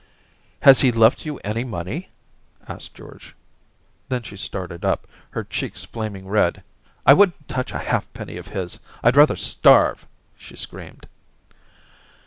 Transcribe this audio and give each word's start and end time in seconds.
* 0.33 0.59
Has 0.63 0.79
he 0.81 0.91
left 0.91 1.27
you 1.27 1.37
any 1.43 1.63
money 1.63 2.09
}'asked 2.67 2.95
George. 2.95 3.35
Then 4.09 4.23
she 4.23 4.35
started 4.35 4.83
up, 4.83 5.05
her 5.29 5.43
cheeks 5.43 5.83
flaming 5.83 6.27
red. 6.27 6.63
* 6.83 7.05
I 7.05 7.13
wouldn't 7.13 7.47
touch 7.47 7.71
a 7.71 7.77
halfpenny 7.77 8.37
of 8.37 8.47
his. 8.47 8.79
I'd 9.03 9.15
rather 9.15 9.35
starve!' 9.35 10.07
she 10.39 10.55
screamed. 10.55 11.07